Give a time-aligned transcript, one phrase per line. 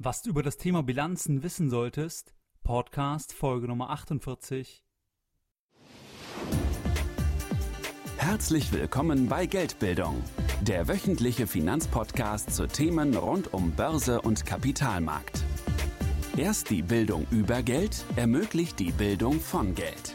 [0.00, 4.84] Was du über das Thema Bilanzen wissen solltest, Podcast Folge Nummer 48.
[8.16, 10.22] Herzlich willkommen bei Geldbildung,
[10.60, 15.42] der wöchentliche Finanzpodcast zu Themen rund um Börse und Kapitalmarkt.
[16.36, 20.14] Erst die Bildung über Geld ermöglicht die Bildung von Geld.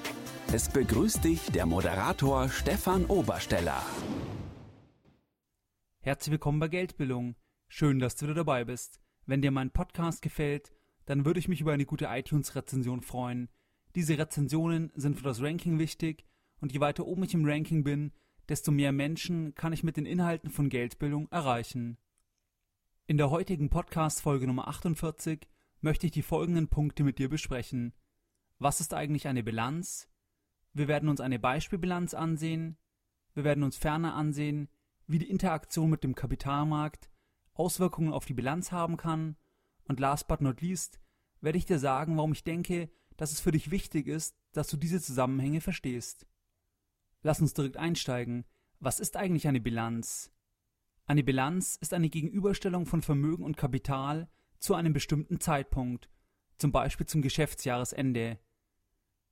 [0.53, 3.83] Es begrüßt dich der Moderator Stefan Obersteller.
[5.99, 7.35] Herzlich willkommen bei Geldbildung.
[7.67, 9.02] Schön, dass du wieder dabei bist.
[9.25, 10.73] Wenn dir mein Podcast gefällt,
[11.05, 13.49] dann würde ich mich über eine gute iTunes-Rezension freuen.
[13.95, 16.25] Diese Rezensionen sind für das Ranking wichtig
[16.59, 18.11] und je weiter oben ich im Ranking bin,
[18.49, 21.97] desto mehr Menschen kann ich mit den Inhalten von Geldbildung erreichen.
[23.07, 25.47] In der heutigen Podcast-Folge Nummer 48
[25.79, 27.93] möchte ich die folgenden Punkte mit dir besprechen.
[28.59, 30.09] Was ist eigentlich eine Bilanz?
[30.73, 32.77] Wir werden uns eine Beispielbilanz ansehen.
[33.33, 34.69] Wir werden uns ferner ansehen,
[35.07, 37.09] wie die Interaktion mit dem Kapitalmarkt
[37.53, 39.35] Auswirkungen auf die Bilanz haben kann.
[39.85, 40.99] Und last but not least
[41.41, 44.77] werde ich dir sagen, warum ich denke, dass es für dich wichtig ist, dass du
[44.77, 46.25] diese Zusammenhänge verstehst.
[47.21, 48.45] Lass uns direkt einsteigen.
[48.79, 50.31] Was ist eigentlich eine Bilanz?
[51.05, 54.29] Eine Bilanz ist eine Gegenüberstellung von Vermögen und Kapital
[54.59, 56.09] zu einem bestimmten Zeitpunkt,
[56.57, 58.39] zum Beispiel zum Geschäftsjahresende.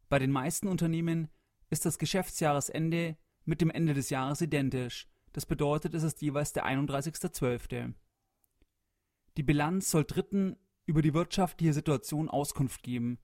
[0.10, 1.30] Bei den meisten Unternehmen
[1.70, 5.08] ist das Geschäftsjahresende mit dem Ende des Jahres identisch.
[5.32, 7.94] Das bedeutet, es ist jeweils der 31.12.
[9.38, 13.20] Die Bilanz soll Dritten über die wirtschaftliche Situation Auskunft geben.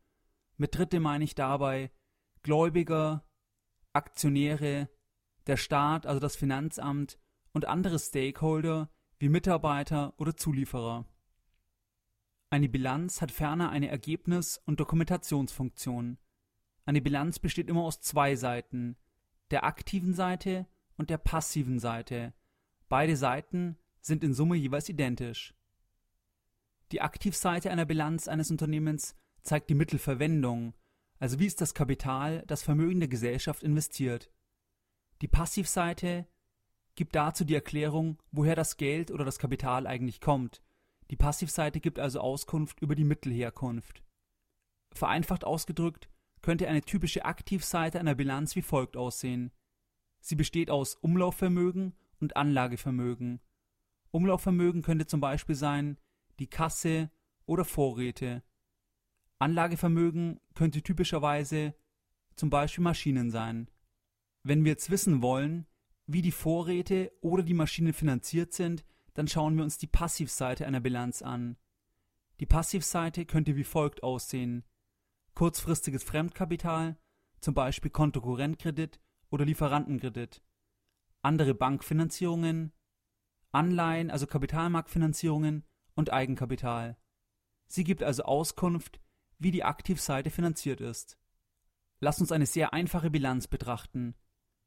[0.56, 1.92] Mit Dritte meine ich dabei
[2.44, 3.28] Gläubiger,
[3.94, 4.90] Aktionäre,
[5.48, 7.20] der Staat, also das Finanzamt
[7.52, 11.06] und andere Stakeholder wie Mitarbeiter oder Zulieferer.
[12.50, 16.18] Eine Bilanz hat ferner eine Ergebnis- und Dokumentationsfunktion.
[16.86, 18.96] Eine Bilanz besteht immer aus zwei Seiten,
[19.52, 22.34] der aktiven Seite und der passiven Seite.
[22.88, 25.57] Beide Seiten sind in Summe jeweils identisch.
[26.92, 30.74] Die Aktivseite einer Bilanz eines Unternehmens zeigt die Mittelverwendung,
[31.20, 34.32] also wie ist das Kapital, das Vermögen der Gesellschaft investiert.
[35.22, 36.28] Die Passivseite
[36.96, 40.62] gibt dazu die Erklärung, woher das Geld oder das Kapital eigentlich kommt.
[41.10, 44.04] Die Passivseite gibt also Auskunft über die Mittelherkunft.
[44.94, 46.10] Vereinfacht ausgedrückt
[46.42, 49.52] könnte eine typische Aktivseite einer Bilanz wie folgt aussehen.
[50.20, 53.42] Sie besteht aus Umlaufvermögen und Anlagevermögen.
[54.12, 55.98] Umlaufvermögen könnte zum Beispiel sein
[56.40, 57.12] die Kasse
[57.46, 58.44] oder Vorräte.
[59.40, 61.76] Anlagevermögen könnte typischerweise
[62.36, 63.70] zum Beispiel Maschinen sein.
[64.44, 65.68] Wenn wir jetzt wissen wollen,
[66.06, 70.80] wie die Vorräte oder die Maschinen finanziert sind, dann schauen wir uns die Passivseite einer
[70.80, 71.58] Bilanz an.
[72.40, 74.64] Die Passivseite könnte wie folgt aussehen.
[75.34, 76.98] Kurzfristiges Fremdkapital,
[77.42, 79.00] zum Beispiel Kontokorrentkredit
[79.30, 80.44] oder Lieferantenkredit.
[81.22, 82.74] Andere Bankfinanzierungen,
[83.52, 85.66] Anleihen, also Kapitalmarktfinanzierungen
[85.98, 86.96] und Eigenkapital.
[87.68, 89.02] Sie gibt also Auskunft,
[89.40, 91.18] wie die Aktivseite finanziert ist.
[92.00, 94.16] Lass uns eine sehr einfache Bilanz betrachten.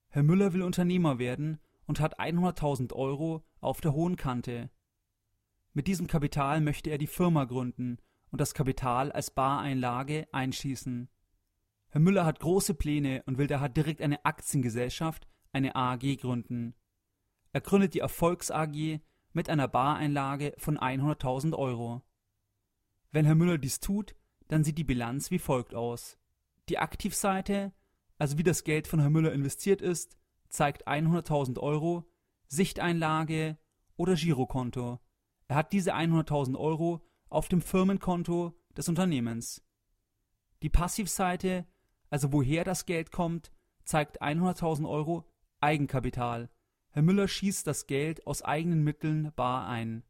[0.08, 4.70] Herr Müller will Unternehmer werden und hat 100.000 Euro auf der hohen Kante.
[5.72, 7.98] Mit diesem Kapital möchte er die Firma gründen
[8.30, 11.08] und das Kapital als Bareinlage einschießen.
[11.90, 16.74] Herr Müller hat große Pläne und will daher direkt eine Aktiengesellschaft, eine AG gründen.
[17.52, 19.00] Er gründet die Erfolgs AG
[19.32, 22.02] mit einer Bareinlage von 100.000 Euro.
[23.12, 24.14] Wenn Herr Müller dies tut,
[24.48, 26.18] dann sieht die Bilanz wie folgt aus.
[26.68, 27.72] Die Aktivseite,
[28.18, 30.16] also wie das Geld von Herrn Müller investiert ist,
[30.48, 32.04] zeigt 100.000 Euro,
[32.48, 33.58] Sichteinlage
[33.96, 34.98] oder Girokonto.
[35.48, 39.64] Er hat diese 100.000 Euro auf dem Firmenkonto des Unternehmens.
[40.62, 41.66] Die Passivseite,
[42.08, 43.52] also woher das Geld kommt,
[43.84, 45.28] zeigt 100.000 Euro
[45.60, 46.50] Eigenkapital,
[46.92, 50.02] Herr Müller schießt das Geld aus eigenen Mitteln bar ein.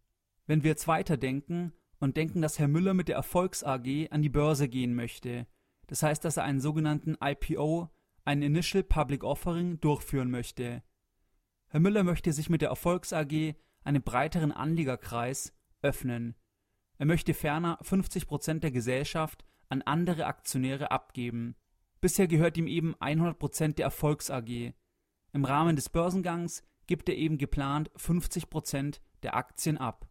[0.46, 4.30] Wenn wir jetzt weiterdenken und denken, dass Herr Müller mit der Erfolgs AG an die
[4.30, 5.46] Börse gehen möchte,
[5.86, 7.90] das heißt, dass er einen sogenannten IPO,
[8.24, 10.82] ein Initial Public Offering, durchführen möchte.
[11.68, 13.54] Herr Müller möchte sich mit der Erfolgs AG
[13.84, 15.52] einem breiteren Anliegerkreis
[15.82, 16.34] öffnen.
[16.98, 21.56] Er möchte ferner 50 Prozent der Gesellschaft an andere Aktionäre abgeben.
[22.00, 24.72] Bisher gehört ihm eben 100 Prozent der Erfolgs AG.
[25.32, 30.10] Im Rahmen des Börsengangs gibt er eben geplant 50 Prozent der Aktien ab.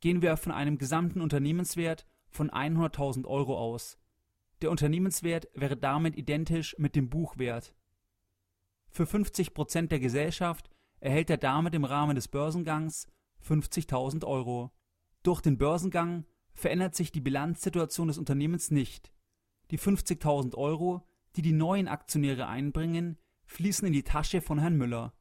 [0.00, 3.98] Gehen wir von einem gesamten Unternehmenswert von 100.000 Euro aus.
[4.62, 7.74] Der Unternehmenswert wäre damit identisch mit dem Buchwert.
[8.88, 13.06] Für 50 Prozent der Gesellschaft erhält er damit im Rahmen des Börsengangs
[13.46, 14.72] 50.000 Euro.
[15.22, 16.24] Durch den Börsengang
[16.54, 19.12] verändert sich die Bilanzsituation des Unternehmens nicht.
[19.70, 21.06] Die 50.000 Euro,
[21.36, 25.12] die die neuen Aktionäre einbringen, fließen in die Tasche von Herrn Müller.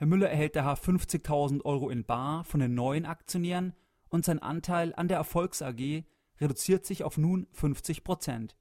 [0.00, 3.74] Herr Müller erhält daher 50.000 Euro in bar von den neuen Aktionären
[4.08, 6.04] und sein Anteil an der Erfolgs AG
[6.40, 8.56] reduziert sich auf nun 50 Prozent.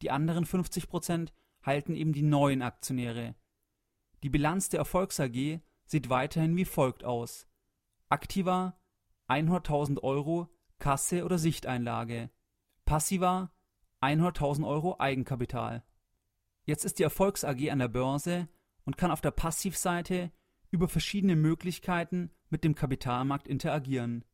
[0.00, 1.32] Die anderen 50 Prozent
[1.62, 3.36] halten eben die neuen Aktionäre.
[4.24, 7.46] Die Bilanz der Erfolgs AG sieht weiterhin wie folgt aus.
[8.08, 8.76] Aktiva
[9.28, 10.48] 100.000 Euro
[10.80, 12.28] Kasse oder Sichteinlage.
[12.86, 13.52] Passiva
[14.00, 15.84] 100.000 Euro Eigenkapital.
[16.64, 18.48] Jetzt ist die Erfolgs AG an der Börse
[18.84, 20.32] und kann auf der Passivseite
[20.72, 24.24] über verschiedene Möglichkeiten mit dem Kapitalmarkt interagieren.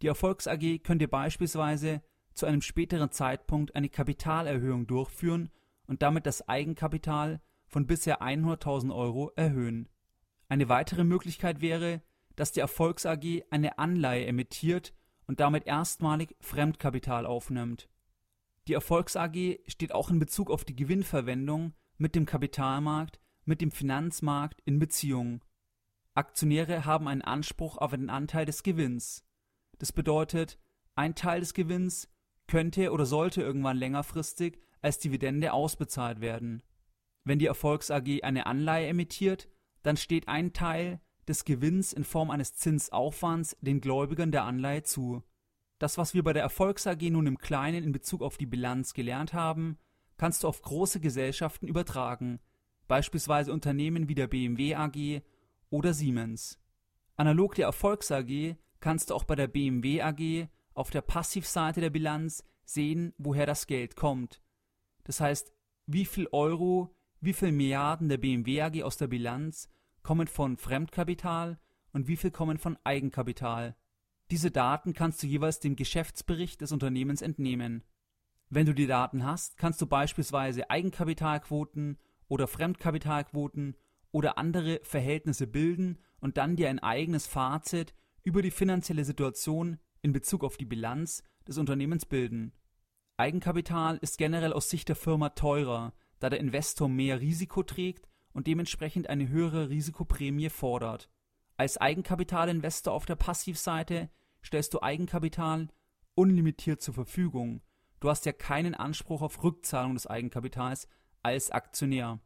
[0.00, 2.02] Die Erfolgs AG könnte beispielsweise
[2.34, 5.50] zu einem späteren Zeitpunkt eine Kapitalerhöhung durchführen
[5.86, 9.88] und damit das Eigenkapital von bisher 100.000 Euro erhöhen.
[10.48, 12.02] Eine weitere Möglichkeit wäre,
[12.36, 14.94] dass die Erfolgs AG eine Anleihe emittiert
[15.26, 17.88] und damit erstmalig Fremdkapital aufnimmt.
[18.68, 23.70] Die Erfolgs AG steht auch in Bezug auf die Gewinnverwendung mit dem Kapitalmarkt, mit dem
[23.70, 25.44] Finanzmarkt in Beziehung.
[26.14, 29.24] Aktionäre haben einen Anspruch auf einen Anteil des Gewinns.
[29.78, 30.58] Das bedeutet,
[30.94, 32.08] ein Teil des Gewinns
[32.46, 36.62] könnte oder sollte irgendwann längerfristig als Dividende ausbezahlt werden.
[37.24, 39.48] Wenn die Erfolgs AG eine Anleihe emittiert,
[39.82, 45.22] dann steht ein Teil des Gewinns in Form eines Zinsaufwands den Gläubigern der Anleihe zu.
[45.78, 48.94] Das, was wir bei der Erfolgs AG nun im Kleinen in Bezug auf die Bilanz
[48.94, 49.78] gelernt haben,
[50.16, 52.40] kannst du auf große Gesellschaften übertragen,
[52.86, 55.22] beispielsweise Unternehmen wie der BMW AG
[55.70, 56.58] oder Siemens.
[57.16, 61.90] Analog der Erfolgs AG kannst du auch bei der BMW AG auf der Passivseite der
[61.90, 64.42] Bilanz sehen, woher das Geld kommt.
[65.04, 65.52] Das heißt,
[65.86, 69.68] wie viel Euro, wie viel Milliarden der BMW AG aus der Bilanz
[70.02, 71.58] kommen von Fremdkapital
[71.92, 73.76] und wie viel kommen von Eigenkapital.
[74.30, 77.84] Diese Daten kannst du jeweils dem Geschäftsbericht des Unternehmens entnehmen.
[78.50, 81.98] Wenn du die Daten hast, kannst du beispielsweise Eigenkapitalquoten
[82.28, 83.76] oder Fremdkapitalquoten
[84.10, 90.12] oder andere Verhältnisse bilden und dann dir ein eigenes Fazit über die finanzielle Situation in
[90.12, 92.52] Bezug auf die Bilanz des Unternehmens bilden.
[93.16, 98.46] Eigenkapital ist generell aus Sicht der Firma teurer, da der Investor mehr Risiko trägt und
[98.46, 101.10] dementsprechend eine höhere Risikoprämie fordert.
[101.56, 104.10] Als Eigenkapitalinvestor auf der Passivseite
[104.44, 105.68] stellst du Eigenkapital
[106.14, 107.62] unlimitiert zur Verfügung.
[108.00, 110.88] Du hast ja keinen Anspruch auf Rückzahlung des Eigenkapitals
[111.24, 112.20] als Aktionär.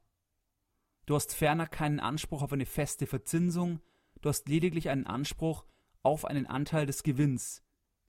[1.06, 3.80] Du hast ferner keinen Anspruch auf eine feste Verzinsung,
[4.20, 5.64] du hast lediglich einen Anspruch
[6.02, 7.62] auf einen Anteil des Gewinns,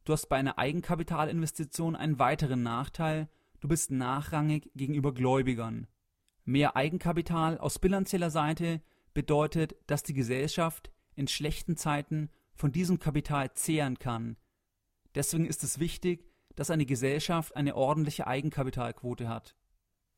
[0.10, 5.86] Du hast bei einer Eigenkapitalinvestition einen weiteren Nachteil, du bist nachrangig gegenüber Gläubigern.
[6.46, 8.82] Mehr Eigenkapital aus bilanzieller Seite
[9.14, 14.36] bedeutet, dass die Gesellschaft in schlechten Zeiten von diesem Kapital zehren kann.
[15.14, 16.26] Deswegen ist es wichtig,
[16.56, 19.56] dass eine Gesellschaft eine ordentliche Eigenkapitalquote hat.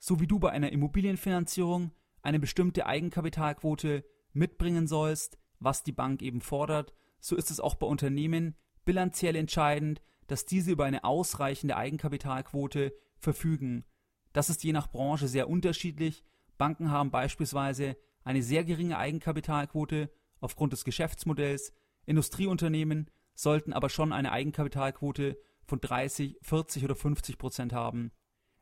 [0.04, 1.92] So wie du bei einer Immobilienfinanzierung
[2.24, 4.04] eine bestimmte Eigenkapitalquote
[4.34, 10.02] mitbringen sollst, was die Bank eben fordert, so ist es auch bei Unternehmen bilanziell entscheidend,
[10.26, 13.86] dass diese über eine ausreichende Eigenkapitalquote verfügen.
[14.34, 16.26] Das ist je nach Branche sehr unterschiedlich.
[16.58, 20.10] Banken haben beispielsweise eine sehr geringe Eigenkapitalquote
[20.40, 21.74] aufgrund des Geschäftsmodells.
[22.08, 25.38] Industrieunternehmen sollten aber schon eine Eigenkapitalquote
[25.68, 28.12] von 30, 40 oder 50 Prozent haben.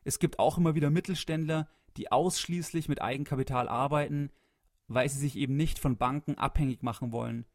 [0.04, 4.30] Es gibt auch immer wieder Mittelständler, die ausschließlich mit Eigenkapital arbeiten,
[4.88, 7.46] weil sie sich eben nicht von Banken abhängig machen wollen.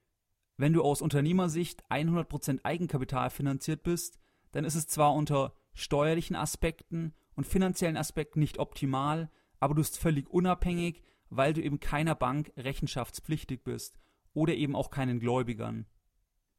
[0.58, 4.20] Wenn du aus Unternehmersicht 100% Eigenkapital finanziert bist,
[4.52, 9.98] dann ist es zwar unter steuerlichen Aspekten und finanziellen Aspekten nicht optimal, aber du bist
[9.98, 14.00] völlig unabhängig, weil du eben keiner Bank rechenschaftspflichtig bist
[14.34, 15.86] oder eben auch keinen Gläubigern.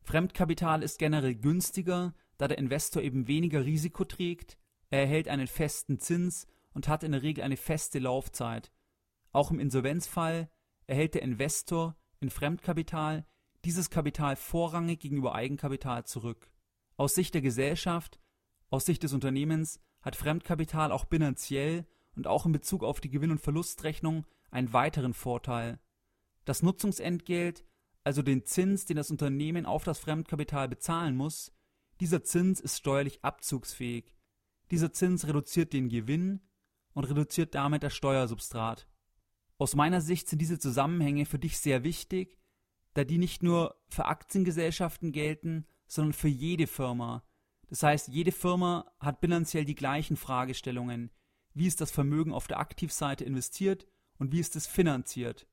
[0.03, 4.59] Fremdkapital ist generell günstiger, da der Investor eben weniger Risiko trägt,
[4.91, 8.71] er erhält einen festen Zins und hat in der Regel eine feste Laufzeit.
[9.33, 10.51] Auch im Insolvenzfall
[10.87, 13.27] erhält der Investor in Fremdkapital
[13.65, 16.51] dieses Kapital vorrangig gegenüber Eigenkapital zurück.
[16.97, 18.21] Aus Sicht der Gesellschaft,
[18.71, 23.33] aus Sicht des Unternehmens hat Fremdkapital auch bilanziell und auch in Bezug auf die Gewinn-
[23.33, 25.81] und Verlustrechnung einen weiteren Vorteil.
[26.45, 27.65] Das Nutzungsentgelt,
[28.05, 31.53] also den Zins, den das Unternehmen auf das Fremdkapital bezahlen muss,
[32.01, 34.16] dieser Zins ist steuerlich abzugsfähig.
[34.71, 36.41] Dieser Zins reduziert den Gewinn
[36.93, 38.89] und reduziert damit das Steuersubstrat.
[39.59, 42.39] Aus meiner Sicht sind diese Zusammenhänge für dich sehr wichtig,
[42.95, 47.23] da die nicht nur für Aktiengesellschaften gelten, sondern für jede Firma.
[47.69, 51.11] Das heißt, jede Firma hat bilanziell die gleichen Fragestellungen.
[51.55, 53.87] Wie ist das Vermögen auf der Aktivseite investiert
[54.19, 55.47] und wie ist es finanziert?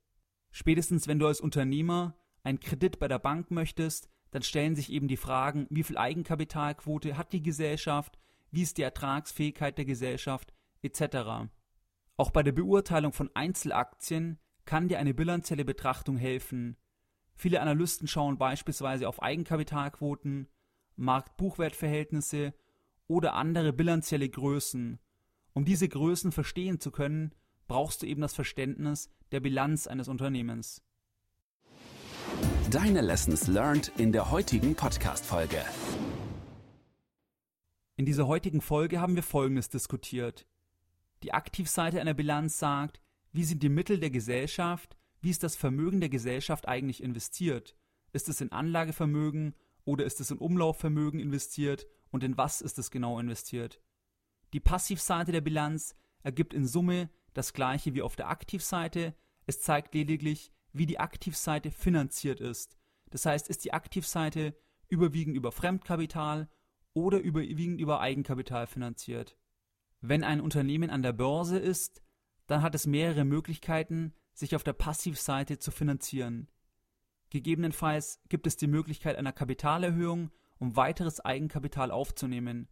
[0.51, 5.07] Spätestens wenn du als Unternehmer einen Kredit bei der Bank möchtest, dann stellen sich eben
[5.07, 8.17] die Fragen, wie viel Eigenkapitalquote hat die Gesellschaft,
[8.53, 11.49] wie ist die Ertragsfähigkeit der Gesellschaft, etc.
[12.17, 16.77] Auch bei der Beurteilung von Einzelaktien kann dir eine bilanzielle Betrachtung helfen.
[17.35, 20.47] Viele Analysten schauen beispielsweise auf Eigenkapitalquoten,
[20.95, 22.53] Marktbuchwertverhältnisse
[23.07, 24.99] oder andere bilanzielle Größen.
[25.53, 27.33] Um diese Größen verstehen zu können,
[27.67, 30.83] brauchst du eben das Verständnis der Bilanz eines Unternehmens.
[32.69, 35.63] Deine Lessons learned in der heutigen Podcast-Folge.
[37.95, 40.47] In dieser heutigen Folge haben wir Folgendes diskutiert.
[41.21, 42.99] Die Aktivseite einer Bilanz sagt,
[43.33, 47.75] wie sind die Mittel der Gesellschaft, wie ist das Vermögen der Gesellschaft eigentlich investiert?
[48.11, 49.53] Ist es in Anlagevermögen
[49.85, 53.79] oder ist es in Umlaufvermögen investiert und in was ist es genau investiert?
[54.53, 59.13] Die Passivseite der Bilanz ergibt in Summe das gleiche wie auf der Aktivseite,
[59.45, 62.75] es zeigt lediglich, wie die Aktivseite finanziert ist.
[63.11, 64.55] Das heißt, ist die Aktivseite
[64.87, 66.49] überwiegend über Fremdkapital
[66.93, 69.37] oder überwiegend über Eigenkapital finanziert.
[70.01, 72.03] Wenn ein Unternehmen an der Börse ist,
[72.47, 76.49] dann hat es mehrere Möglichkeiten, sich auf der Passivseite zu finanzieren.
[77.29, 82.67] Gegebenenfalls gibt es die Möglichkeit einer Kapitalerhöhung, um weiteres Eigenkapital aufzunehmen.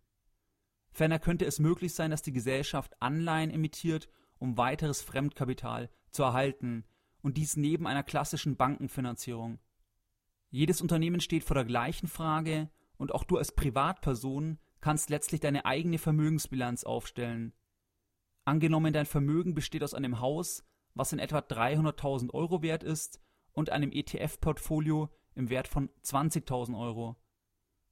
[0.91, 4.09] Ferner könnte es möglich sein, dass die Gesellschaft Anleihen emittiert,
[4.39, 6.85] um weiteres Fremdkapital zu erhalten,
[7.21, 9.59] und dies neben einer klassischen Bankenfinanzierung.
[10.49, 12.69] Jedes Unternehmen steht vor der gleichen Frage,
[13.01, 17.51] und auch du als Privatperson kannst letztlich deine eigene Vermögensbilanz aufstellen.
[18.45, 23.19] Angenommen, dein Vermögen besteht aus einem Haus, was in etwa 300.000 Euro wert ist,
[23.53, 27.15] und einem ETF-Portfolio im Wert von 20.000 Euro.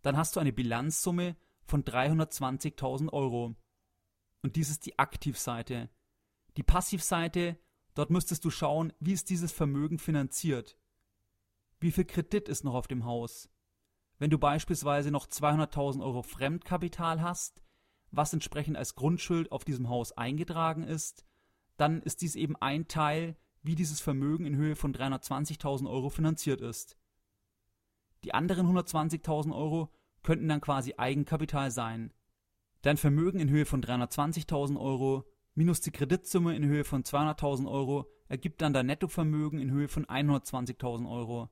[0.04, 3.56] Dann hast du eine Bilanzsumme von 320.000 Euro.
[4.44, 5.90] Und dies ist die Aktivseite.
[6.56, 7.58] Die Passivseite,
[7.96, 10.78] dort müsstest du schauen, wie ist dieses Vermögen finanziert.
[11.80, 13.50] Wie viel Kredit ist noch auf dem Haus?
[14.20, 17.64] Wenn du beispielsweise noch 200.000 Euro Fremdkapital hast,
[18.12, 21.26] was entsprechend als Grundschuld auf diesem Haus eingetragen ist,
[21.78, 26.60] dann ist dies eben ein Teil, wie dieses Vermögen in Höhe von 320.000 Euro finanziert
[26.60, 26.98] ist.
[28.26, 29.90] Die anderen 120.000 Euro
[30.22, 32.14] könnten dann quasi Eigenkapital sein.
[32.82, 35.24] Dein Vermögen in Höhe von 320.000 Euro
[35.54, 40.06] minus die Kreditsumme in Höhe von 200.000 Euro ergibt dann dein Nettovermögen in Höhe von
[40.06, 41.50] 120.000 Euro.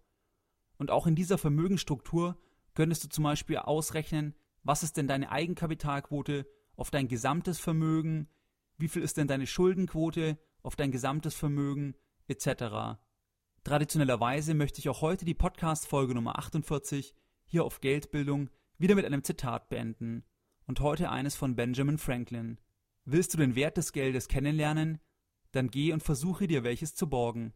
[0.78, 2.38] Und auch in dieser Vermögensstruktur
[2.78, 8.30] könntest du zum Beispiel ausrechnen, was ist denn deine Eigenkapitalquote auf dein gesamtes Vermögen,
[8.78, 11.96] wie viel ist denn deine Schuldenquote auf dein gesamtes Vermögen
[12.28, 13.00] etc.
[13.64, 17.16] Traditionellerweise möchte ich auch heute die Podcast-Folge Nummer 48
[17.46, 20.24] hier auf Geldbildung wieder mit einem Zitat beenden
[20.68, 22.60] und heute eines von Benjamin Franklin.
[23.06, 25.00] Willst du den Wert des Geldes kennenlernen?
[25.52, 27.56] Dann geh und versuche dir welches zu borgen.